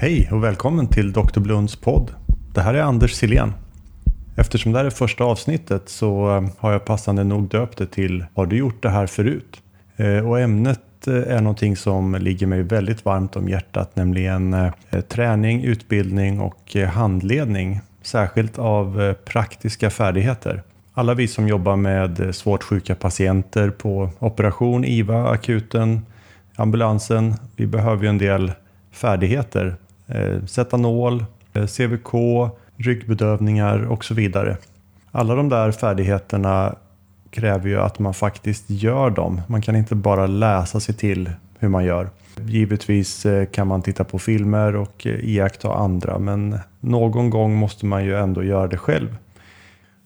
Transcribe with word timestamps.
Hej 0.00 0.28
och 0.32 0.44
välkommen 0.44 0.86
till 0.86 1.12
Dr. 1.12 1.40
Blunds 1.40 1.76
podd. 1.76 2.10
Det 2.54 2.60
här 2.60 2.74
är 2.74 2.82
Anders 2.82 3.14
Silén. 3.14 3.54
Eftersom 4.36 4.72
det 4.72 4.78
här 4.78 4.84
är 4.84 4.90
första 4.90 5.24
avsnittet 5.24 5.88
så 5.88 6.36
eh, 6.36 6.48
har 6.58 6.72
jag 6.72 6.84
passande 6.84 7.24
nog 7.24 7.48
döpt 7.48 7.78
det 7.78 7.86
till 7.86 8.24
Har 8.34 8.46
du 8.46 8.56
gjort 8.56 8.82
det 8.82 8.88
här 8.88 9.06
förut? 9.06 9.62
Eh, 9.96 10.28
och 10.28 10.40
ämnet 10.40 11.06
eh, 11.06 11.14
är 11.14 11.40
någonting 11.40 11.76
som 11.76 12.14
ligger 12.14 12.46
mig 12.46 12.62
väldigt 12.62 13.04
varmt 13.04 13.36
om 13.36 13.48
hjärtat, 13.48 13.96
nämligen 13.96 14.72
träning, 15.08 15.64
utbildning 15.64 16.40
och 16.40 16.76
handledning, 16.92 17.80
särskilt 18.02 18.58
av 18.58 19.14
praktiska 19.24 19.90
färdigheter. 19.90 20.62
Alla 20.94 21.14
vi 21.14 21.28
som 21.28 21.48
jobbar 21.48 21.76
med 21.76 22.34
svårt 22.34 22.62
sjuka 22.62 22.94
patienter 22.94 23.70
på 23.70 24.10
operation, 24.18 24.84
IVA, 24.84 25.30
akuten, 25.30 26.06
ambulansen, 26.56 27.34
vi 27.56 27.66
behöver 27.66 28.02
ju 28.02 28.08
en 28.08 28.18
del 28.18 28.52
färdigheter. 28.92 29.76
Eh, 30.08 30.38
eh, 31.52 31.66
CVK, 31.66 32.12
ryggbedövningar 32.76 33.86
och 33.86 34.04
så 34.04 34.14
vidare. 34.14 34.56
Alla 35.10 35.34
de 35.34 35.48
där 35.48 35.72
färdigheterna 35.72 36.74
kräver 37.30 37.68
ju 37.68 37.80
att 37.80 37.98
man 37.98 38.14
faktiskt 38.14 38.70
gör 38.70 39.10
dem. 39.10 39.40
Man 39.46 39.62
kan 39.62 39.76
inte 39.76 39.94
bara 39.94 40.26
läsa 40.26 40.80
sig 40.80 40.94
till 40.94 41.30
hur 41.58 41.68
man 41.68 41.84
gör. 41.84 42.08
Givetvis 42.46 43.26
eh, 43.26 43.46
kan 43.46 43.66
man 43.66 43.82
titta 43.82 44.04
på 44.04 44.18
filmer 44.18 44.76
och 44.76 45.06
eh, 45.06 45.12
iaktta 45.12 45.74
andra 45.74 46.18
men 46.18 46.58
någon 46.80 47.30
gång 47.30 47.54
måste 47.54 47.86
man 47.86 48.04
ju 48.04 48.16
ändå 48.16 48.44
göra 48.44 48.66
det 48.66 48.78
själv. 48.78 49.16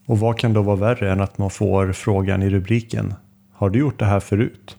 Och 0.06 0.18
vad 0.18 0.38
kan 0.38 0.52
då 0.52 0.62
vara 0.62 0.76
värre 0.76 1.12
än 1.12 1.20
att 1.20 1.38
man 1.38 1.50
får 1.50 1.92
frågan 1.92 2.42
i 2.42 2.50
rubriken 2.50 3.14
Har 3.52 3.70
du 3.70 3.78
gjort 3.78 3.98
det 3.98 4.04
här 4.04 4.20
förut? 4.20 4.76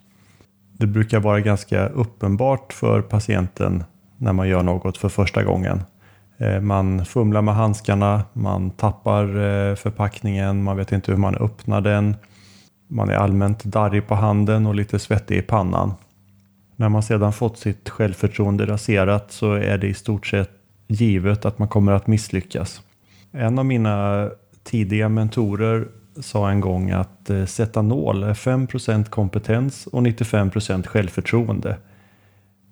Det 0.72 0.86
brukar 0.86 1.20
vara 1.20 1.40
ganska 1.40 1.86
uppenbart 1.86 2.72
för 2.72 3.02
patienten 3.02 3.84
när 4.24 4.32
man 4.32 4.48
gör 4.48 4.62
något 4.62 4.98
för 4.98 5.08
första 5.08 5.44
gången. 5.44 5.82
Eh, 6.38 6.60
man 6.60 7.04
fumlar 7.04 7.42
med 7.42 7.54
handskarna, 7.54 8.24
man 8.32 8.70
tappar 8.70 9.24
eh, 9.24 9.74
förpackningen, 9.74 10.62
man 10.62 10.76
vet 10.76 10.92
inte 10.92 11.10
hur 11.10 11.18
man 11.18 11.34
öppnar 11.34 11.80
den. 11.80 12.16
Man 12.88 13.10
är 13.10 13.14
allmänt 13.14 13.64
darrig 13.64 14.06
på 14.06 14.14
handen 14.14 14.66
och 14.66 14.74
lite 14.74 14.98
svettig 14.98 15.36
i 15.36 15.42
pannan. 15.42 15.94
När 16.76 16.88
man 16.88 17.02
sedan 17.02 17.32
fått 17.32 17.58
sitt 17.58 17.88
självförtroende 17.88 18.66
raserat 18.66 19.32
så 19.32 19.52
är 19.52 19.78
det 19.78 19.86
i 19.86 19.94
stort 19.94 20.26
sett 20.26 20.50
givet 20.86 21.44
att 21.44 21.58
man 21.58 21.68
kommer 21.68 21.92
att 21.92 22.06
misslyckas. 22.06 22.82
En 23.32 23.58
av 23.58 23.66
mina 23.66 24.28
tidiga 24.62 25.08
mentorer 25.08 25.88
sa 26.20 26.50
en 26.50 26.60
gång 26.60 26.90
att 26.90 27.30
eh, 27.30 27.44
sätta 27.44 27.82
nål 27.82 28.22
är 28.22 28.34
5% 28.34 29.04
kompetens 29.04 29.86
och 29.86 30.02
95% 30.02 30.86
självförtroende. 30.86 31.76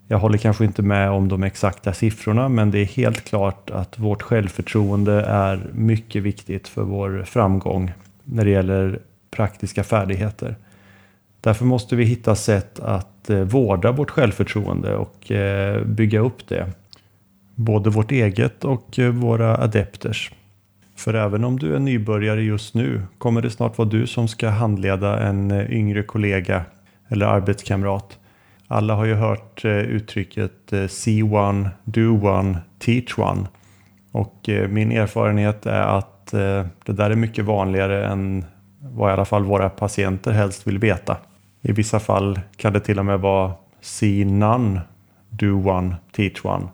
Jag 0.08 0.18
håller 0.18 0.38
kanske 0.38 0.64
inte 0.64 0.82
med 0.82 1.10
om 1.10 1.28
de 1.28 1.42
exakta 1.42 1.92
siffrorna 1.92 2.48
men 2.48 2.70
det 2.70 2.78
är 2.78 2.84
helt 2.84 3.24
klart 3.24 3.70
att 3.70 3.98
vårt 3.98 4.22
självförtroende 4.22 5.22
är 5.22 5.66
mycket 5.72 6.22
viktigt 6.22 6.68
för 6.68 6.82
vår 6.82 7.24
framgång 7.26 7.92
när 8.24 8.44
det 8.44 8.50
gäller 8.50 8.98
praktiska 9.30 9.84
färdigheter. 9.84 10.56
Därför 11.40 11.64
måste 11.64 11.96
vi 11.96 12.04
hitta 12.04 12.34
sätt 12.34 12.80
att 12.80 13.30
eh, 13.30 13.38
vårda 13.38 13.92
vårt 13.92 14.10
självförtroende 14.10 14.96
och 14.96 15.30
eh, 15.30 15.84
bygga 15.84 16.20
upp 16.20 16.48
det. 16.48 16.66
Både 17.54 17.90
vårt 17.90 18.12
eget 18.12 18.64
och 18.64 18.98
eh, 18.98 19.10
våra 19.10 19.56
adepters. 19.56 20.32
För 20.96 21.14
även 21.14 21.44
om 21.44 21.58
du 21.58 21.74
är 21.74 21.78
nybörjare 21.78 22.42
just 22.42 22.74
nu 22.74 23.02
kommer 23.18 23.42
det 23.42 23.50
snart 23.50 23.78
vara 23.78 23.88
du 23.88 24.06
som 24.06 24.28
ska 24.28 24.48
handleda 24.48 25.20
en 25.20 25.50
yngre 25.70 26.02
kollega 26.02 26.64
eller 27.08 27.26
arbetskamrat 27.26 28.18
alla 28.72 28.94
har 28.94 29.04
ju 29.04 29.14
hört 29.14 29.64
eh, 29.64 29.70
uttrycket 29.70 30.72
eh, 30.72 30.86
see 30.86 31.22
one, 31.22 31.70
do 31.84 32.28
one, 32.28 32.58
teach 32.78 33.18
one. 33.18 33.46
Och 34.12 34.48
eh, 34.48 34.68
min 34.68 34.92
erfarenhet 34.92 35.66
är 35.66 35.98
att 35.98 36.08
det 36.84 36.92
där 36.92 37.10
är 37.10 37.14
mycket 37.14 37.44
vanligare 37.44 38.06
än 38.06 38.44
vad 38.80 39.10
i 39.10 39.12
alla 39.12 39.24
fall 39.24 39.44
våra 39.44 39.70
patienter 39.70 40.32
helst 40.32 40.66
vill 40.66 40.78
veta. 40.78 41.16
I 41.62 41.72
vissa 41.72 42.00
fall 42.00 42.40
kan 42.56 42.72
det 42.72 42.80
till 42.80 42.98
och 42.98 43.04
med 43.04 43.20
vara 43.20 43.52
see 43.80 44.24
none, 44.24 44.80
do 45.28 45.68
one, 45.68 45.96
teach 46.12 46.44
one. 46.44 46.66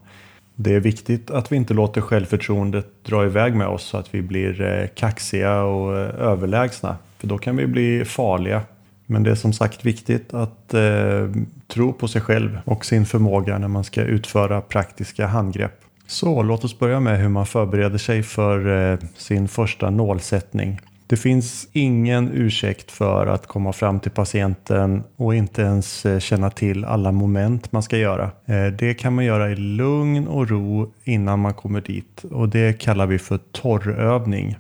Det 0.55 0.75
är 0.75 0.81
viktigt 0.81 1.31
att 1.31 1.53
vi 1.53 1.57
inte 1.57 1.75
låter 1.75 2.01
självförtroendet 2.01 3.05
dra 3.05 3.25
iväg 3.25 3.55
med 3.55 3.67
oss 3.67 3.83
så 3.83 3.97
att 3.97 4.15
vi 4.15 4.23
blir 4.23 4.87
kaxiga 4.87 5.63
och 5.63 5.97
överlägsna. 5.97 6.97
För 7.19 7.27
då 7.27 7.39
kan 7.39 7.57
vi 7.57 7.67
bli 7.67 8.05
farliga 8.05 8.63
men 9.11 9.23
det 9.23 9.31
är 9.31 9.35
som 9.35 9.53
sagt 9.53 9.87
viktigt 9.87 10.35
att 10.35 10.75
eh, 10.75 11.31
tro 11.67 11.93
på 11.93 12.09
sig 12.09 12.21
själv 12.21 12.59
och 12.65 12.85
sin 12.85 13.07
förmåga 13.07 13.59
när 13.59 13.69
man 13.69 13.85
ska 13.85 14.03
utföra 14.03 14.61
praktiska 14.61 15.27
handgrepp. 15.27 15.81
Så 16.07 16.43
låt 16.43 16.65
oss 16.65 16.79
börja 16.79 17.01
med 17.01 17.19
hur 17.19 17.29
man 17.29 17.47
förbereder 17.47 17.99
sig 17.99 18.23
för 18.23 18.93
eh, 18.93 18.99
sin 19.17 19.49
första 19.49 19.91
nålsättning. 19.91 20.81
Det 21.07 21.17
finns 21.17 21.69
ingen 21.73 22.31
ursäkt 22.33 22.91
för 22.91 23.27
att 23.27 23.47
komma 23.47 23.73
fram 23.73 24.01
till 24.01 24.11
patienten 24.11 25.03
och 25.17 25.35
inte 25.35 25.63
ens 25.63 26.07
eh, 26.07 26.19
känna 26.19 26.51
till 26.51 26.85
alla 26.85 27.13
moment 27.13 27.73
man 27.73 27.83
ska 27.83 27.97
göra. 27.97 28.31
Eh, 28.47 28.67
det 28.67 28.95
kan 28.95 29.15
man 29.15 29.25
göra 29.25 29.51
i 29.51 29.57
lugn 29.57 30.29
och 30.29 30.49
ro 30.49 30.93
innan 31.05 31.41
man 31.41 31.55
kommer 31.55 31.81
dit 31.81 32.25
och 32.31 32.49
det 32.49 32.81
kallar 32.81 33.07
vi 33.07 33.19
för 33.19 33.39
torrövning. 33.39 34.57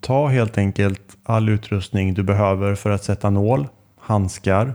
Ta 0.00 0.26
helt 0.26 0.58
enkelt 0.58 1.16
all 1.24 1.48
utrustning 1.48 2.14
du 2.14 2.22
behöver 2.22 2.74
för 2.74 2.90
att 2.90 3.04
sätta 3.04 3.30
nål 3.30 3.66
handskar, 4.06 4.74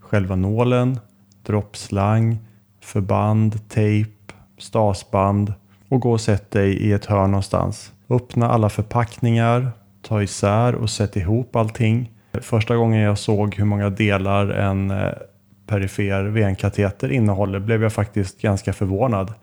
själva 0.00 0.36
nålen, 0.36 0.98
droppslang, 1.42 2.38
förband, 2.80 3.68
tejp, 3.68 4.10
stasband 4.58 5.54
och 5.88 6.00
gå 6.00 6.12
och 6.12 6.20
sätt 6.20 6.50
dig 6.50 6.76
i 6.76 6.92
ett 6.92 7.04
hörn 7.04 7.30
någonstans. 7.30 7.92
Öppna 8.08 8.50
alla 8.50 8.68
förpackningar, 8.68 9.70
ta 10.02 10.22
isär 10.22 10.74
och 10.74 10.90
sätt 10.90 11.16
ihop 11.16 11.56
allting. 11.56 12.10
Första 12.40 12.76
gången 12.76 13.00
jag 13.00 13.18
såg 13.18 13.54
hur 13.54 13.64
många 13.64 13.90
delar 13.90 14.48
en 14.48 14.90
eh, 14.90 15.12
perifer 15.66 16.24
venkateter 16.24 17.12
innehåller 17.12 17.60
blev 17.60 17.82
jag 17.82 17.92
faktiskt 17.92 18.40
ganska 18.40 18.72
förvånad. 18.72 19.34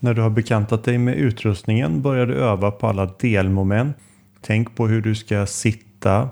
När 0.00 0.14
du 0.14 0.22
har 0.22 0.30
bekantat 0.30 0.84
dig 0.84 0.98
med 0.98 1.14
utrustningen 1.14 2.02
börjar 2.02 2.26
du 2.26 2.34
öva 2.34 2.70
på 2.70 2.86
alla 2.86 3.10
delmoment. 3.20 3.96
Tänk 4.40 4.76
på 4.76 4.86
hur 4.86 5.02
du 5.02 5.14
ska 5.14 5.46
sitta, 5.46 6.28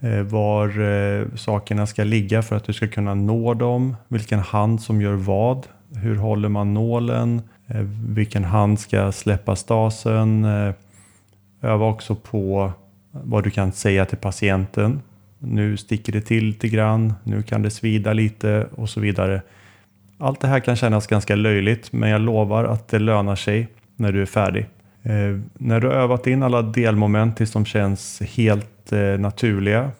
Eh, 0.00 0.22
var 0.22 0.80
eh, 0.80 1.26
sakerna 1.34 1.86
ska 1.86 2.04
ligga 2.04 2.42
för 2.42 2.56
att 2.56 2.64
du 2.64 2.72
ska 2.72 2.88
kunna 2.88 3.14
nå 3.14 3.54
dem, 3.54 3.96
vilken 4.08 4.38
hand 4.38 4.80
som 4.80 5.02
gör 5.02 5.14
vad, 5.14 5.66
hur 5.94 6.16
håller 6.16 6.48
man 6.48 6.74
nålen, 6.74 7.42
eh, 7.66 7.82
vilken 8.08 8.44
hand 8.44 8.80
ska 8.80 9.12
släppa 9.12 9.56
stasen. 9.56 10.44
Öva 11.62 11.86
också 11.86 12.14
på 12.14 12.72
vad 13.10 13.44
du 13.44 13.50
kan 13.50 13.72
säga 13.72 14.04
till 14.04 14.18
patienten. 14.18 15.00
Nu 15.38 15.76
sticker 15.76 16.12
det 16.12 16.20
till 16.20 16.44
lite 16.44 16.68
grann, 16.68 17.14
nu 17.24 17.42
kan 17.42 17.62
det 17.62 17.70
svida 17.70 18.12
lite 18.12 18.66
och 18.74 18.88
så 18.88 19.00
vidare. 19.00 19.42
Allt 20.18 20.40
det 20.40 20.48
här 20.48 20.60
kan 20.60 20.76
kännas 20.76 21.06
ganska 21.06 21.36
löjligt 21.36 21.92
men 21.92 22.10
jag 22.10 22.20
lovar 22.20 22.64
att 22.64 22.88
det 22.88 22.98
lönar 22.98 23.36
sig 23.36 23.68
när 23.96 24.12
du 24.12 24.22
är 24.22 24.26
färdig. 24.26 24.66
När 25.54 25.80
du 25.80 25.86
har 25.86 25.94
övat 25.94 26.26
in 26.26 26.42
alla 26.42 26.62
delmoment 26.62 27.36
tills 27.36 27.52
de 27.52 27.64
känns 27.64 28.20
helt 28.20 28.77
Eh, 28.92 29.20
naturliga 29.20 29.90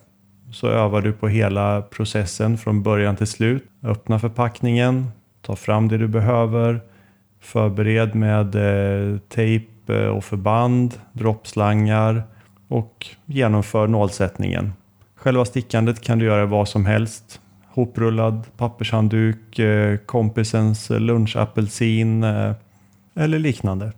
så 0.53 0.69
övar 0.69 1.03
du 1.03 1.13
på 1.13 1.29
hela 1.29 1.83
processen 1.83 2.59
från 2.59 2.83
början 2.83 3.17
till 3.17 3.27
slut. 3.27 3.65
Öppna 3.83 4.19
förpackningen, 4.19 5.07
ta 5.43 5.57
fram 5.57 5.89
det 5.89 5.99
du 5.99 6.09
behöver, 6.09 6.81
förbered 7.41 8.15
med 8.15 8.55
eh, 8.55 9.19
tejp 9.19 9.93
eh, 9.93 10.07
och 10.07 10.25
förband, 10.25 10.95
droppslangar 11.13 12.23
och 12.69 13.07
genomför 13.27 13.87
nålsättningen. 13.87 14.73
Själva 15.15 15.45
stickandet 15.45 16.01
kan 16.01 16.19
du 16.19 16.25
göra 16.25 16.47
vad 16.47 16.69
som 16.69 16.87
helst. 16.87 17.41
Hoprullad 17.69 18.47
pappershandduk, 18.57 19.59
eh, 19.59 19.97
kompisens 19.97 20.91
lunchapelsin 20.91 22.25
eller 23.15 23.39
liknande. 23.39 23.93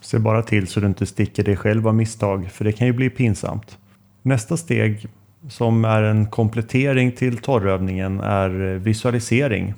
Se 0.00 0.18
bara 0.18 0.42
till 0.42 0.66
så 0.66 0.80
du 0.80 0.86
inte 0.86 1.06
sticker 1.06 1.44
dig 1.44 1.56
själv 1.56 1.88
av 1.88 1.94
misstag, 1.94 2.50
för 2.50 2.64
det 2.64 2.72
kan 2.72 2.86
ju 2.86 2.92
bli 2.92 3.10
pinsamt. 3.10 3.78
Nästa 4.26 4.56
steg, 4.56 5.06
som 5.48 5.84
är 5.84 6.02
en 6.02 6.26
komplettering 6.26 7.12
till 7.12 7.38
torrövningen, 7.38 8.20
är 8.20 8.50
visualisering. 8.78 9.74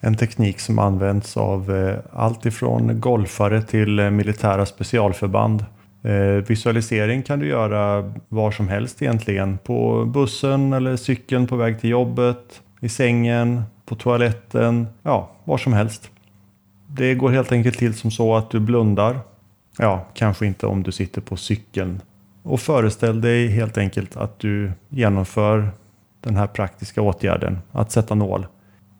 En 0.00 0.16
teknik 0.16 0.60
som 0.60 0.78
används 0.78 1.36
av 1.36 1.76
eh, 1.76 1.96
allt 2.12 2.46
ifrån 2.46 3.00
golfare 3.00 3.62
till 3.62 3.98
eh, 3.98 4.10
militära 4.10 4.66
specialförband. 4.66 5.64
Eh, 6.02 6.46
visualisering 6.48 7.22
kan 7.22 7.38
du 7.38 7.46
göra 7.46 8.12
var 8.28 8.50
som 8.50 8.68
helst 8.68 9.02
egentligen. 9.02 9.58
På 9.58 10.04
bussen 10.04 10.72
eller 10.72 10.96
cykeln 10.96 11.46
på 11.46 11.56
väg 11.56 11.80
till 11.80 11.90
jobbet, 11.90 12.62
i 12.80 12.88
sängen, 12.88 13.62
på 13.86 13.94
toaletten, 13.94 14.86
ja, 15.02 15.30
var 15.44 15.58
som 15.58 15.72
helst. 15.72 16.10
Det 16.86 17.14
går 17.14 17.30
helt 17.30 17.52
enkelt 17.52 17.78
till 17.78 17.94
som 17.94 18.10
så 18.10 18.36
att 18.36 18.50
du 18.50 18.60
blundar 18.60 19.20
Ja, 19.78 20.06
kanske 20.14 20.46
inte 20.46 20.66
om 20.66 20.82
du 20.82 20.92
sitter 20.92 21.20
på 21.20 21.36
cykeln. 21.36 22.00
Och 22.42 22.60
föreställ 22.60 23.20
dig 23.20 23.48
helt 23.48 23.78
enkelt 23.78 24.16
att 24.16 24.38
du 24.38 24.72
genomför 24.88 25.70
den 26.20 26.36
här 26.36 26.46
praktiska 26.46 27.02
åtgärden, 27.02 27.58
att 27.72 27.92
sätta 27.92 28.14
nål. 28.14 28.46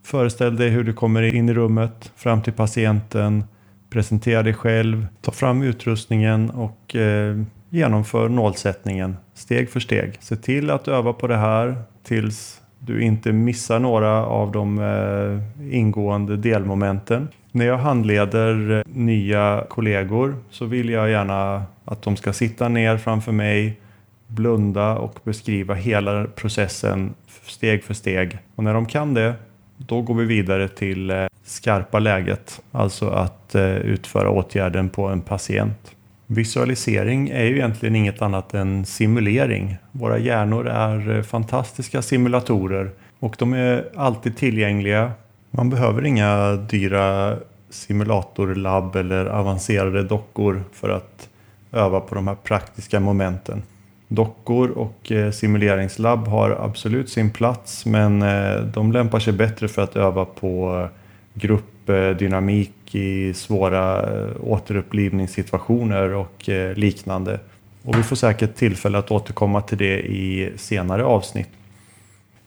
Föreställ 0.04 0.56
dig 0.56 0.68
hur 0.68 0.84
du 0.84 0.92
kommer 0.92 1.22
in 1.22 1.48
i 1.48 1.54
rummet, 1.54 2.12
fram 2.16 2.42
till 2.42 2.52
patienten, 2.52 3.44
presentera 3.90 4.42
dig 4.42 4.54
själv, 4.54 5.06
ta 5.20 5.32
fram 5.32 5.62
utrustningen 5.62 6.50
och 6.50 6.96
eh, 6.96 7.42
genomför 7.70 8.28
nålsättningen 8.28 9.16
steg 9.34 9.70
för 9.70 9.80
steg. 9.80 10.16
Se 10.20 10.36
till 10.36 10.70
att 10.70 10.88
öva 10.88 11.12
på 11.12 11.26
det 11.26 11.36
här 11.36 11.76
tills 12.02 12.60
du 12.78 13.02
inte 13.02 13.32
missar 13.32 13.78
några 13.78 14.26
av 14.26 14.52
de 14.52 14.78
eh, 14.78 15.74
ingående 15.74 16.36
delmomenten. 16.36 17.28
När 17.52 17.66
jag 17.66 17.78
handleder 17.78 18.70
eh, 18.70 18.82
nya 18.86 19.64
kollegor 19.68 20.36
så 20.50 20.64
vill 20.64 20.88
jag 20.88 21.10
gärna 21.10 21.62
att 21.90 22.02
de 22.02 22.16
ska 22.16 22.32
sitta 22.32 22.68
ner 22.68 22.96
framför 22.96 23.32
mig, 23.32 23.80
blunda 24.26 24.98
och 24.98 25.18
beskriva 25.24 25.74
hela 25.74 26.24
processen 26.24 27.14
steg 27.46 27.84
för 27.84 27.94
steg. 27.94 28.38
Och 28.54 28.64
när 28.64 28.74
de 28.74 28.86
kan 28.86 29.14
det, 29.14 29.34
då 29.76 30.02
går 30.02 30.14
vi 30.14 30.24
vidare 30.24 30.68
till 30.68 31.10
eh, 31.10 31.26
skarpa 31.44 31.98
läget, 31.98 32.60
alltså 32.72 33.08
att 33.08 33.54
eh, 33.54 33.76
utföra 33.76 34.30
åtgärden 34.30 34.88
på 34.88 35.06
en 35.06 35.20
patient. 35.20 35.94
Visualisering 36.26 37.28
är 37.28 37.44
ju 37.44 37.56
egentligen 37.56 37.96
inget 37.96 38.22
annat 38.22 38.54
än 38.54 38.84
simulering. 38.84 39.76
Våra 39.92 40.18
hjärnor 40.18 40.68
är 40.68 41.16
eh, 41.16 41.22
fantastiska 41.22 42.02
simulatorer 42.02 42.90
och 43.18 43.36
de 43.38 43.52
är 43.52 43.88
alltid 43.96 44.36
tillgängliga. 44.36 45.12
Man 45.50 45.70
behöver 45.70 46.06
inga 46.06 46.52
dyra 46.52 47.36
simulatorlabb 47.70 48.96
eller 48.96 49.26
avancerade 49.26 50.02
dockor 50.02 50.62
för 50.72 50.88
att 50.88 51.29
öva 51.72 52.00
på 52.00 52.14
de 52.14 52.28
här 52.28 52.34
praktiska 52.34 53.00
momenten. 53.00 53.62
Dockor 54.08 54.70
och 54.70 55.12
eh, 55.12 55.30
simuleringslabb 55.30 56.28
har 56.28 56.50
absolut 56.50 57.10
sin 57.10 57.30
plats 57.30 57.86
men 57.86 58.22
eh, 58.22 58.60
de 58.60 58.92
lämpar 58.92 59.20
sig 59.20 59.32
bättre 59.32 59.68
för 59.68 59.82
att 59.82 59.96
öva 59.96 60.24
på 60.24 60.80
eh, 60.80 60.88
gruppdynamik 61.34 62.94
i 62.94 63.34
svåra 63.34 64.04
återupplivningssituationer 64.40 66.14
och 66.14 66.48
liknande. 66.74 67.40
Och 67.82 67.98
vi 67.98 68.02
får 68.02 68.16
säkert 68.16 68.54
tillfälle 68.54 68.98
att 68.98 69.10
återkomma 69.10 69.62
till 69.62 69.78
det 69.78 70.00
i 70.00 70.52
senare 70.56 71.04
avsnitt. 71.04 71.48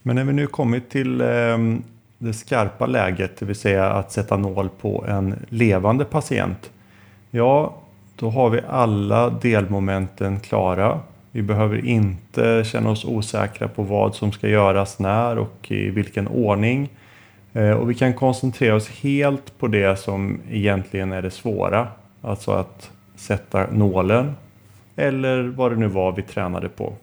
Men 0.02 0.16
när 0.16 0.24
vi 0.24 0.34
nu 0.34 0.48
kommit 0.48 0.90
till 0.90 1.22
ehm, 1.22 1.84
det 2.18 2.34
skarpa 2.34 2.86
läget, 2.86 3.38
det 3.38 3.46
vill 3.46 3.56
säga 3.56 3.90
att 3.90 4.12
sätta 4.12 4.38
nål 4.38 4.70
på 4.81 5.06
en 5.08 5.36
levande 5.50 6.06
patient. 6.06 6.72
Ja, 7.31 7.83
då 8.15 8.30
har 8.30 8.50
vi 8.50 8.62
alla 8.69 9.30
delmomenten 9.30 10.39
klara. 10.39 11.00
Vi 11.31 11.42
behöver 11.42 11.86
inte 11.86 12.63
känna 12.65 12.89
oss 12.89 13.06
osäkra 13.06 13.68
på 13.68 13.83
vad 13.83 14.15
som 14.15 14.31
ska 14.31 14.48
göras 14.48 15.00
när 15.00 15.38
och 15.38 15.71
i 15.71 15.89
vilken 15.89 16.27
ordning. 16.27 16.89
Eh, 17.54 17.71
och 17.71 17.89
vi 17.89 17.95
kan 17.95 18.13
koncentrera 18.13 18.75
oss 18.75 18.89
helt 18.89 19.60
på 19.60 19.68
det 19.68 20.00
som 20.00 20.39
egentligen 20.50 21.12
är 21.12 21.21
det 21.21 21.31
svåra. 21.31 21.88
Alltså 22.21 22.51
att 22.51 22.92
sätta 23.15 23.68
nålen. 23.71 24.36
Eller 24.95 25.44
vad 25.44 25.71
det 25.71 25.75
nu 25.75 25.88
var 25.88 26.12
vi 26.12 26.21
tränade 26.21 26.69
på. 26.69 26.94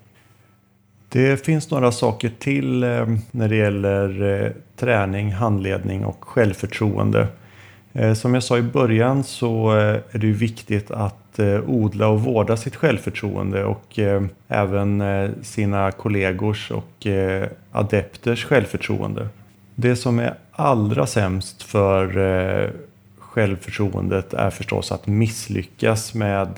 Det 1.09 1.45
finns 1.45 1.71
några 1.71 1.93
saker 1.93 2.33
till 2.39 2.83
eh, 2.83 3.07
när 3.31 3.49
det 3.49 3.57
gäller 3.57 4.23
eh, 4.45 4.51
träning, 4.77 5.33
handledning 5.33 6.05
och 6.05 6.25
självförtroende. 6.25 7.29
Eh, 7.93 8.15
som 8.15 8.35
jag 8.35 8.43
sa 8.43 8.59
i 8.59 8.63
början 8.63 9.25
så 9.25 9.77
eh, 9.79 10.01
är 10.11 10.19
det 10.19 10.27
viktigt 10.27 10.91
att 10.91 11.39
eh, 11.39 11.61
odla 11.71 12.09
och 12.09 12.21
vårda 12.21 12.57
sitt 12.57 12.77
självförtroende 12.77 13.65
och 13.65 13.99
även 14.49 15.03
sina 15.43 15.91
kollegors 15.91 16.71
och 16.71 17.07
adepters 17.73 18.45
självförtroende. 18.45 19.29
Det 19.75 19.97
som 19.97 20.19
är 20.19 20.35
allra 20.53 21.07
sämst 21.07 21.63
för 21.63 22.73
självförtroendet 23.19 24.35
är 24.35 24.51
förstås 24.51 24.93
att 24.93 25.07
misslyckas 25.07 26.15
med 26.15 26.49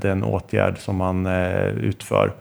den 0.00 0.24
åtgärd 0.24 0.78
som 0.78 0.96
man 0.96 1.26
utför. 1.80 2.32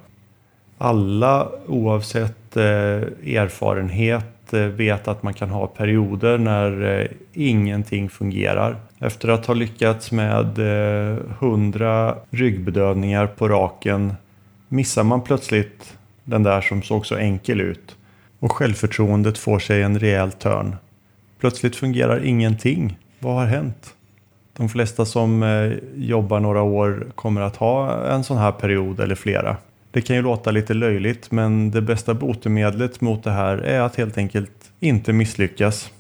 Alla 0.78 1.50
oavsett 1.68 2.56
erfarenhet 2.58 4.41
Eh, 4.54 4.60
vet 4.60 5.08
att 5.08 5.24
man 5.24 5.34
kan 5.34 5.50
ha 5.50 5.68
perioder 5.68 6.38
när 6.38 7.00
eh, 7.00 7.08
ingenting 7.34 8.10
fungerar. 8.10 8.76
Efter 9.00 9.28
att 9.28 9.46
ha 9.46 9.54
lyckats 9.54 10.12
med 10.12 10.60
eh, 10.60 11.18
hundra 11.40 12.16
ryggbedövningar 12.30 13.28
på 13.28 13.48
raken 13.48 14.14
missar 14.68 15.04
man 15.04 15.22
plötsligt 15.22 15.98
den 16.24 16.44
där 16.44 16.62
som 16.62 16.82
såg 16.82 17.06
så 17.06 17.16
enkel 17.16 17.62
ut 17.62 17.96
och 18.40 18.52
självförtroendet 18.52 19.38
får 19.38 19.60
sig 19.60 19.82
en 19.82 20.00
rejäl 20.00 20.32
törn. 20.32 20.76
Plötsligt 21.40 21.76
fungerar 21.76 22.26
ingenting. 22.26 22.98
Vad 23.20 23.34
har 23.34 23.46
hänt? 23.46 23.94
De 24.58 24.70
flesta 24.70 25.06
som 25.06 25.44
jobbar 25.96 26.40
några 26.40 26.62
år 26.62 27.08
kommer 27.16 27.42
att 27.42 27.56
ha 27.56 28.06
en 28.08 28.24
sån 28.24 28.38
här 28.38 28.52
period 28.52 29.00
eller 29.00 29.16
flera. 29.16 29.58
Det 29.92 30.02
kan 30.02 30.16
ju 30.16 30.22
låta 30.22 30.52
lite 30.52 30.74
löjligt 30.74 31.32
men 31.32 31.72
det 31.72 31.82
bästa 31.82 32.14
botemedlet 32.14 33.02
mot 33.02 33.24
det 33.24 33.32
här 33.32 33.58
är 33.58 33.82
att 33.82 33.96
helt 33.96 34.18
enkelt 34.18 34.72
inte 34.80 35.14
misslyckas. 35.14 35.92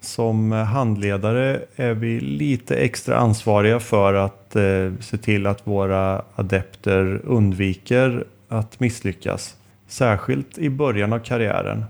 Som 0.00 0.52
handledare 0.52 1.60
är 1.76 1.94
vi 1.94 2.20
lite 2.20 2.76
extra 2.76 3.16
ansvariga 3.16 3.80
för 3.80 4.14
att 4.14 4.56
eh, 4.56 4.92
se 5.00 5.16
till 5.16 5.46
att 5.46 5.66
våra 5.66 6.22
adepter 6.34 7.20
undviker 7.24 8.24
att 8.48 8.80
misslyckas. 8.80 9.56
Särskilt 9.88 10.58
i 10.58 10.70
början 10.70 11.12
av 11.12 11.18
karriären. 11.18 11.84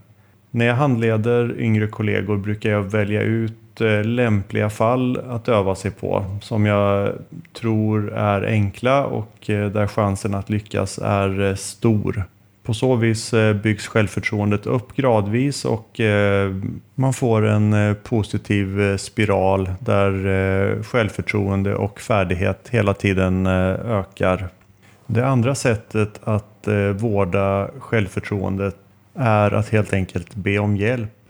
När 0.51 0.67
jag 0.67 0.75
handleder 0.75 1.61
yngre 1.61 1.87
kollegor 1.87 2.37
brukar 2.37 2.71
jag 2.71 2.83
välja 2.83 3.23
ut 3.23 3.62
Eh, 3.81 4.05
lämpliga 4.05 4.71
fall 4.71 5.21
att 5.29 5.49
öva 5.49 5.75
sig 5.75 5.91
på 5.91 6.25
som 6.41 6.67
jag 6.67 7.13
tror 7.53 8.13
är 8.13 8.43
enkla 8.43 9.05
och 9.05 9.51
eh, 9.51 9.71
där 9.71 9.87
chansen 9.87 10.35
att 10.35 10.51
lyckas 10.51 10.99
är 10.99 11.41
eh, 11.41 11.55
stor. 11.55 12.25
På 12.63 12.75
så 12.75 12.97
vis 12.97 13.35
byggs 13.63 13.87
självförtroendet 13.87 14.67
upp 14.67 14.97
gradvis 14.97 15.65
och 15.65 16.01
man 16.95 17.13
får 17.13 17.47
en 17.47 17.97
positiv 18.05 18.97
spiral 18.97 19.71
där 19.79 20.83
självförtroende 20.83 21.75
och 21.75 22.01
färdighet 22.01 22.69
hela 22.71 22.95
tiden 22.95 23.47
ökar. 23.47 24.49
Det 25.07 25.27
andra 25.27 25.55
sättet 25.55 26.21
att 26.25 26.69
vårda 26.95 27.71
självförtroendet 27.79 28.77
är 29.15 29.55
att 29.55 29.69
helt 29.69 29.93
enkelt 29.93 30.35
be 30.35 30.59
om 30.59 30.77
hjälp. 30.77 31.22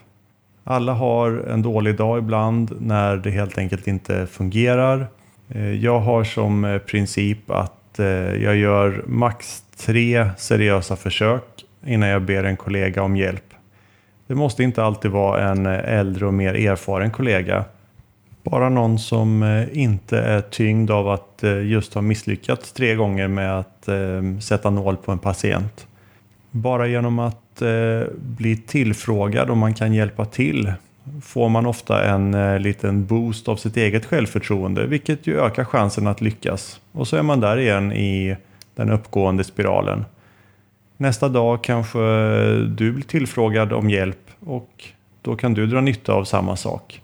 Alla 0.64 0.93
har 0.93 1.31
en 1.31 1.62
dålig 1.62 1.97
dag 1.97 2.19
ibland 2.19 2.76
när 2.81 3.17
det 3.17 3.31
helt 3.31 3.59
enkelt 3.59 3.87
inte 3.87 4.26
fungerar. 4.26 5.06
Eh, 5.49 5.75
jag 5.75 6.00
har 6.00 6.25
som 6.25 6.64
eh, 6.64 6.79
princip 6.79 7.51
att 7.51 7.98
eh, 7.98 8.06
jag 8.43 8.56
gör 8.56 9.05
max 9.06 9.63
tre 9.77 10.31
seriösa 10.37 10.96
försök 10.96 11.65
innan 11.87 12.08
jag 12.08 12.22
ber 12.22 12.44
en 12.44 12.56
kollega 12.56 13.03
om 13.03 13.17
hjälp. 13.17 13.44
Det 14.27 14.34
måste 14.34 14.63
inte 14.63 14.84
alltid 14.84 15.10
vara 15.10 15.51
en 15.51 15.67
äldre 15.67 16.27
och 16.27 16.34
mer 16.34 16.55
erfaren 16.55 17.10
kollega. 17.10 17.65
Bara 18.43 18.69
någon 18.69 18.98
som 18.98 19.65
inte 19.72 20.19
är 20.19 20.41
tyngd 20.41 20.91
av 20.91 21.08
att 21.08 21.44
just 21.65 21.94
ha 21.94 22.03
misslyckats 22.03 22.72
tre 22.72 22.94
gånger 22.94 23.29
med 23.29 23.58
att 23.58 23.89
sätta 24.43 24.70
nål 24.70 24.96
på 24.96 25.13
en 25.13 25.19
patient. 25.19 25.87
Bara 26.51 26.87
genom 26.87 27.19
att 27.19 27.42
eh, 27.61 28.03
bli 28.17 28.56
tillfrågad 28.56 29.51
om 29.51 29.59
man 29.59 29.75
kan 29.75 29.94
hjälpa 29.94 30.25
till 30.25 30.73
får 31.23 31.49
man 31.49 31.67
ofta 31.67 32.05
en 32.05 32.35
eh, 32.35 32.59
liten 32.59 33.06
boost 33.06 33.49
av 33.49 33.56
sitt 33.56 33.77
eget 33.77 34.06
självförtroende 34.06 34.87
vilket 34.87 35.27
ju 35.27 35.41
ökar 35.41 35.65
chansen 35.65 36.06
att 36.06 36.21
lyckas. 36.21 36.81
Och 36.93 37.09
så 37.09 37.17
är 37.17 37.23
man 37.23 37.41
där 37.41 37.59
igen 37.59 37.93
i 37.93 38.37
den 38.75 38.91
uppgående 38.91 39.44
spiralen. 39.44 40.05
Nästa 40.97 41.29
dag 41.29 41.65
kanske 41.65 41.99
du 42.55 42.93
blir 42.93 43.05
tillfrågad 43.05 43.73
om 43.73 43.91
hjälp 43.91 44.31
och 44.41 44.85
då 45.23 45.37
kan 45.37 45.55
du 45.55 45.67
dra 45.67 45.81
nytta 45.81 46.13
av 46.13 46.25
samma 46.25 46.56
sak. 46.56 47.01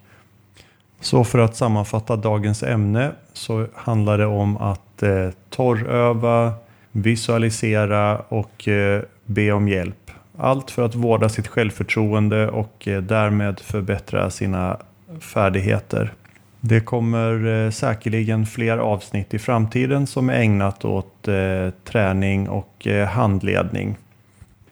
Så 1.00 1.25
för 1.25 1.38
att 1.38 1.57
sammanfatta 1.57 2.17
dagens 2.17 2.62
ämne 2.62 3.11
så 3.33 3.67
handlar 3.75 4.19
det 4.19 4.26
om 4.26 4.57
att 4.57 5.02
eh, 5.02 5.31
torröva, 5.50 6.52
visualisera 6.93 8.19
och 8.19 8.69
eh, 8.69 9.02
be 9.25 9.52
om 9.52 9.69
hjälp. 9.69 10.08
Allt 10.40 10.71
för 10.71 10.83
att 10.83 10.95
vårda 10.95 11.28
sitt 11.28 11.49
självförtroende 11.49 12.49
och 12.49 12.88
eh, 12.88 13.02
därmed 13.02 13.61
förbättra 13.61 14.30
sina 14.30 14.76
färdigheter. 15.21 16.12
Det 16.61 16.80
kommer 16.80 17.47
eh, 17.47 17.71
säkerligen 17.71 18.47
fler 18.47 18.78
avsnitt 18.78 19.35
i 19.35 19.38
framtiden 19.38 20.07
som 20.07 20.30
är 20.30 20.35
ägnat 20.35 20.85
åt 20.85 21.28
eh, 21.28 21.71
träning 21.85 22.49
och 22.49 22.87
handledning. 23.09 23.97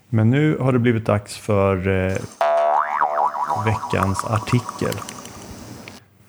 Men 0.08 0.30
nu 0.30 0.58
har 0.58 0.73
det 0.73 0.78
blivit 0.78 1.06
dags 1.06 1.37
för 1.37 1.76
veckans 3.64 4.25
artikel 4.25 4.94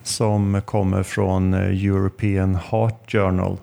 som 0.04 0.62
kommer 0.66 1.04
från 1.04 1.54
European 1.54 2.56
Heart 2.56 3.12
Journal 3.12 3.58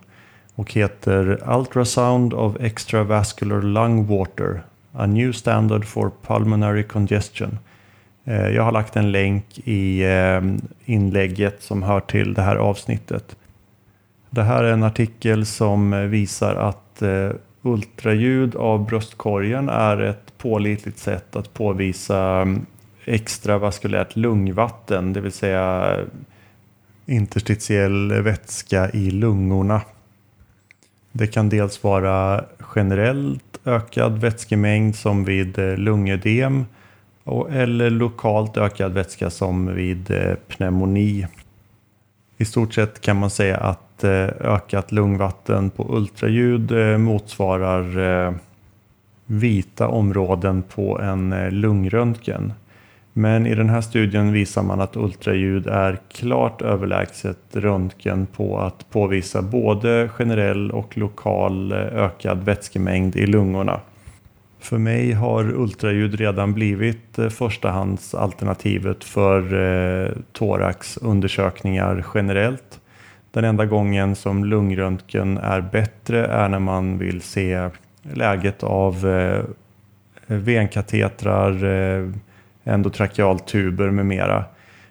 och 0.54 0.72
heter 0.72 1.42
Ultrasound 1.46 2.34
of 2.34 2.56
Extravascular 2.60 3.62
Lung 3.62 4.06
Water 4.06 4.62
A 4.96 5.06
New 5.06 5.32
Standard 5.32 5.84
for 5.84 6.12
Pulmonary 6.22 6.82
Congestion. 6.82 7.58
Eh, 8.24 8.48
jag 8.48 8.62
har 8.62 8.72
lagt 8.72 8.96
en 8.96 9.12
länk 9.12 9.58
i 9.64 10.04
eh, 10.04 10.42
inlägget 10.84 11.62
som 11.62 11.82
hör 11.82 12.00
till 12.00 12.34
det 12.34 12.42
här 12.42 12.56
avsnittet. 12.56 13.36
Det 14.30 14.42
här 14.42 14.64
är 14.64 14.72
en 14.72 14.82
artikel 14.82 15.46
som 15.46 16.10
visar 16.10 16.54
att 16.54 17.02
eh, 17.02 17.30
ultraljud 17.62 18.56
av 18.56 18.86
bröstkorgen 18.86 19.68
är 19.68 20.00
ett 20.00 20.38
pålitligt 20.38 20.98
sätt 20.98 21.36
att 21.36 21.54
påvisa 21.54 22.46
extravaskulärt 23.04 24.16
lungvatten, 24.16 25.12
det 25.12 25.20
vill 25.20 25.32
säga 25.32 25.96
interstitiell 27.06 28.12
vätska 28.12 28.90
i 28.90 29.10
lungorna. 29.10 29.80
Det 31.16 31.26
kan 31.26 31.48
dels 31.48 31.84
vara 31.84 32.44
generellt 32.74 33.60
ökad 33.64 34.18
vätskemängd 34.18 34.96
som 34.96 35.24
vid 35.24 35.58
eh, 35.58 35.76
lungödem 35.76 36.64
eller 37.50 37.90
lokalt 37.90 38.56
ökad 38.56 38.92
vätska 38.92 39.30
som 39.30 39.74
vid 39.74 40.10
eh, 40.10 40.34
pneumoni. 40.48 41.26
I 42.36 42.44
stort 42.44 42.74
sett 42.74 43.00
kan 43.00 43.16
man 43.16 43.30
säga 43.30 43.56
att 43.56 44.04
eh, 44.04 44.28
ökat 44.40 44.92
lungvatten 44.92 45.70
på 45.70 45.96
ultraljud 45.96 47.00
motsvarar 47.00 48.34
vita 49.26 49.88
områden 49.88 50.62
på 50.62 51.00
en 51.00 51.48
lungröntgen. 51.50 52.52
Men 53.16 53.46
i 53.46 53.54
den 53.54 53.70
här 53.70 53.80
studien 53.80 54.32
visar 54.32 54.62
man 54.62 54.80
att 54.80 54.96
ultraljud 54.96 55.66
är 55.66 55.98
klart 56.08 56.62
överlägset 56.62 57.38
röntgen 57.52 58.26
på 58.26 58.58
att 58.58 58.90
påvisa 58.90 59.42
både 59.42 60.08
generell 60.08 60.70
och 60.70 60.98
lokal 60.98 61.72
eh, 61.72 61.78
ökad 61.78 62.44
vätskemängd 62.44 63.16
i 63.16 63.26
lungorna. 63.26 63.80
För 64.60 64.78
mig 64.78 65.12
har 65.12 65.44
ultraljud 65.54 66.14
redan 66.14 66.54
blivit 66.54 67.18
eh, 67.18 67.28
förstahandsalternativet 67.28 69.04
för 69.04 69.54
eh, 69.54 70.10
thoraxundersökningar 70.32 72.04
generellt. 72.14 72.80
Den 73.30 73.44
enda 73.44 73.66
gången 73.66 74.16
som 74.16 74.44
lungröntgen 74.44 75.38
är 75.38 75.60
bättre 75.60 76.26
är 76.26 76.48
när 76.48 76.58
man 76.58 76.98
vill 76.98 77.22
se 77.22 77.68
läget 78.02 78.62
av 78.62 79.06
venkatetrar, 80.26 81.64
eh, 81.64 82.10
endotrakealtuber 82.64 83.90
med 83.90 84.06
mera. 84.06 84.44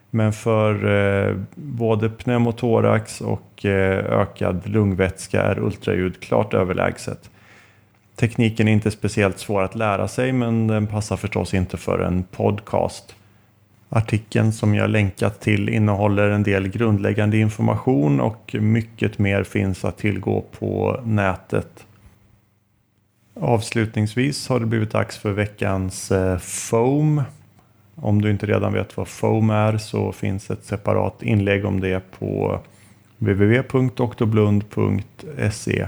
Men 0.10 0.34
för 0.34 0.86
eh, 0.86 1.36
både 1.56 2.10
pneumotorax 2.10 3.22
och 3.22 3.66
eh, 3.66 4.20
ökad 4.22 4.68
lungvätska 4.68 5.42
är 5.42 5.60
ultraljud 5.60 6.20
klart 6.20 6.54
överlägset. 6.54 7.30
Tekniken 8.16 8.68
är 8.68 8.72
inte 8.72 8.92
speciellt 8.92 9.40
svår 9.40 9.64
att 9.64 9.76
lära 9.76 10.08
sig 10.08 10.32
men 10.32 10.68
den 10.68 10.88
passar 10.88 11.18
förstås 11.18 11.54
inte 11.54 11.78
för 11.78 12.00
en 12.00 12.24
podcast. 12.24 13.16
Artikeln 13.90 14.54
som 14.54 14.76
jag 14.76 14.90
länkat 14.90 15.42
till 15.42 15.70
innehåller 15.70 16.30
en 16.30 16.44
del 16.44 16.68
grundläggande 16.68 17.38
information 17.38 18.20
och 18.20 18.56
mycket 18.60 19.20
mer 19.20 19.44
finns 19.44 19.86
att 19.86 19.98
tillgå 19.98 20.44
på 20.60 21.02
nätet. 21.06 21.86
Avslutningsvis 23.40 24.50
har 24.50 24.60
det 24.60 24.66
blivit 24.66 24.92
dags 24.92 25.18
för 25.18 25.32
veckans 25.32 26.12
eh, 26.12 26.38
FOAM. 26.38 27.22
Om 27.96 28.22
du 28.22 28.32
inte 28.32 28.46
redan 28.46 28.74
vet 28.74 28.98
vad 28.98 29.08
FOAM 29.08 29.50
är 29.50 29.78
så 29.78 30.12
finns 30.12 30.52
ett 30.52 30.66
separat 30.66 31.24
inlägg 31.24 31.66
om 31.66 31.80
det 31.80 32.12
på 32.20 32.60
www.doktorblund.se 33.18 35.88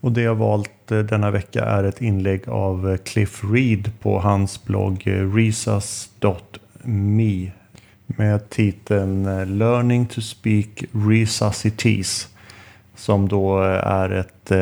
och 0.00 0.12
det 0.12 0.22
jag 0.22 0.34
valt 0.34 0.92
eh, 0.92 0.98
denna 0.98 1.30
vecka 1.30 1.64
är 1.64 1.84
ett 1.84 2.02
inlägg 2.02 2.48
av 2.48 2.90
eh, 2.90 2.96
Cliff 2.96 3.44
Reed 3.52 3.90
på 4.00 4.20
hans 4.20 4.64
blogg 4.64 5.02
eh, 5.06 5.34
resas.me 5.34 7.50
med 8.06 8.50
titeln 8.50 9.24
Learning 9.58 10.06
to 10.06 10.20
speak 10.20 10.84
resuscities 10.92 12.28
som 12.94 13.28
då 13.28 13.60
är 13.82 14.10
ett 14.10 14.52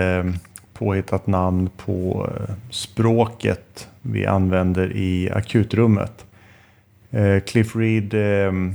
påhittat 0.72 1.26
namn 1.26 1.70
på 1.76 2.30
språket 2.70 3.88
vi 4.02 4.26
använder 4.26 4.96
i 4.96 5.30
akutrummet. 5.30 6.24
Eh, 7.14 7.40
Cliff 7.40 7.76
Reed 7.76 8.14
ehm, 8.14 8.74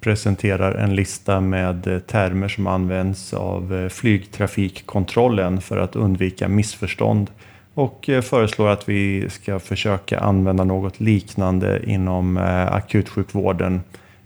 presenterar 0.00 0.74
en 0.74 0.96
lista 0.96 1.40
med 1.40 1.86
eh, 1.86 1.98
termer 1.98 2.48
som 2.48 2.66
används 2.66 3.34
av 3.34 3.74
eh, 3.74 3.88
flygtrafikkontrollen 3.88 5.60
för 5.60 5.76
att 5.76 5.96
undvika 5.96 6.48
missförstånd 6.48 7.30
och 7.74 8.10
föreslår 8.22 8.68
att 8.68 8.88
vi 8.88 9.30
ska 9.30 9.58
försöka 9.58 10.20
använda 10.20 10.64
något 10.64 11.00
liknande 11.00 11.80
inom 11.86 12.36
akutsjukvården 12.70 13.80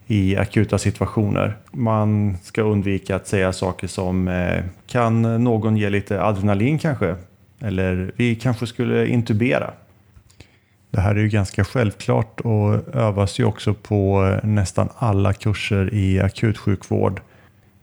i 0.06 0.36
akuta 0.36 0.78
situationer. 0.78 1.56
Man 1.72 2.36
ska 2.42 2.62
undvika 2.62 3.16
att 3.16 3.26
säga 3.26 3.52
saker 3.52 3.86
som 3.86 4.30
kan 4.86 5.44
någon 5.44 5.76
ge 5.76 5.90
lite 5.90 6.22
adrenalin 6.22 6.78
kanske? 6.78 7.16
Eller 7.60 8.12
vi 8.16 8.34
kanske 8.34 8.66
skulle 8.66 9.06
intubera. 9.06 9.70
Det 10.90 11.00
här 11.00 11.14
är 11.14 11.20
ju 11.20 11.28
ganska 11.28 11.64
självklart 11.64 12.40
och 12.40 12.94
övas 12.94 13.40
ju 13.40 13.44
också 13.44 13.74
på 13.74 14.26
eh, 14.26 14.48
nästan 14.48 14.88
alla 14.96 15.32
kurser 15.32 15.94
i 15.94 16.20
akutsjukvård. 16.20 17.20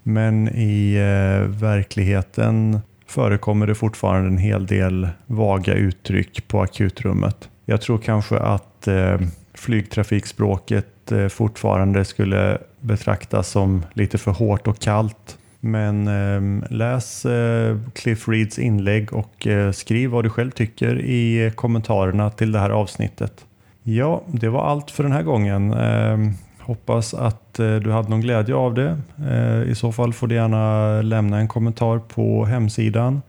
Men 0.04 0.50
i 0.56 0.94
eh, 0.96 1.48
verkligheten 1.48 2.80
förekommer 3.08 3.68
det 3.68 3.76
fortfarande 3.76 4.28
en 4.28 4.38
hel 4.38 4.66
del 4.66 5.10
vaga 5.26 5.74
uttryck 5.74 6.48
på 6.48 6.62
akutrummet. 6.62 7.50
Jag 7.66 7.82
tror 7.82 7.98
kanske 7.98 8.40
att 8.40 8.88
eh, 8.88 9.20
flygtrafikspråket 9.54 11.12
eh, 11.12 11.28
fortfarande 11.28 12.06
skulle 12.06 12.58
betraktas 12.80 13.50
som 13.50 13.86
lite 13.94 14.18
för 14.18 14.32
hårt 14.32 14.68
och 14.68 14.80
kallt 14.80 15.38
men 15.60 16.08
eh, 16.08 16.42
läs 16.70 17.26
eh, 17.26 17.78
Cliff 17.94 18.28
Reeds 18.28 18.60
inlägg 18.60 19.14
och 19.14 19.48
eh, 19.48 19.72
skriv 19.72 20.10
vad 20.10 20.26
du 20.26 20.30
själv 20.30 20.52
tycker 20.52 21.00
i 21.00 21.52
kommentarerna 21.56 22.30
till 22.30 22.52
det 22.52 22.60
här 22.60 22.70
avsnittet. 22.70 23.46
Ja, 23.84 24.24
det 24.28 24.50
var 24.50 24.66
allt 24.66 24.92
för 24.92 25.04
den 25.04 25.12
här 25.12 25.24
gången. 25.24 25.74
Ehm, 25.74 26.34
hoppas 26.60 27.14
att 27.14 27.60
eh, 27.60 27.76
du 27.76 27.92
hade 27.92 28.10
någon 28.10 28.22
glädje 28.22 28.56
av 28.56 28.74
det. 28.74 28.98
Eh, 29.30 29.62
I 29.72 29.76
så 29.76 29.92
fall 29.92 30.14
får 30.14 30.28
du 30.28 30.36
gärna 30.36 31.02
lämna 31.02 31.40
en 31.40 31.48
kommentar 31.48 32.00
på 32.00 32.46
hemsidan 32.46 33.22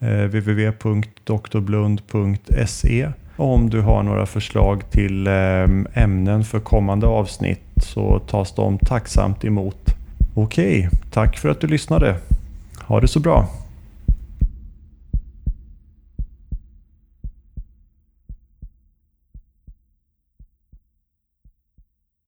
eh, 0.00 0.24
www.doktorblund.se 0.24 3.08
om 3.36 3.70
du 3.70 3.80
har 3.80 4.02
några 4.02 4.26
förslag 4.26 4.90
till 4.90 5.26
ehm, 5.26 5.86
ämnen 5.94 6.44
för 6.44 6.60
kommande 6.60 7.06
avsnitt 7.06 7.60
så 7.76 8.18
tas 8.18 8.54
de 8.54 8.78
tacksamt 8.78 9.44
emot. 9.44 9.83
Okej, 10.36 10.88
tack 11.10 11.38
för 11.38 11.48
att 11.48 11.60
du 11.60 11.66
lyssnade. 11.66 12.16
Ha 12.80 13.00
det 13.00 13.08
så 13.08 13.20
bra. 13.20 13.48